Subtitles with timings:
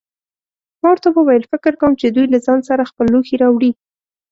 [0.81, 3.71] ما ورته وویل: فکر کوم چې دوی له ځان سره خپل لوښي راوړي.